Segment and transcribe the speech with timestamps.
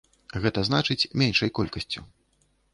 [0.45, 2.07] Гэта значыць, меншай колькасцю.